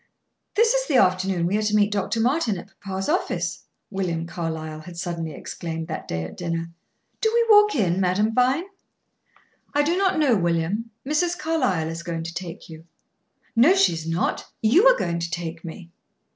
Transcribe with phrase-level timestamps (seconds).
[0.55, 2.19] "This is the afternoon we are to meet Dr.
[2.19, 6.71] Martin at papa's office," William Carlyle had suddenly exclaimed that day at dinner.
[7.21, 8.63] "Do we walk in, Madame Vine?"
[9.75, 10.89] "I do not know, William.
[11.05, 11.37] Mrs.
[11.37, 12.85] Carlyle is going to take you."
[13.55, 15.91] "No, she is not; you are going to take me."